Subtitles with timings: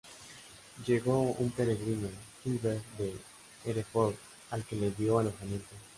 [0.87, 2.07] Llegó un peregrino,
[2.43, 3.13] Gilbert de
[3.65, 4.15] Hereford,
[4.49, 5.75] al que le dio alojamiento.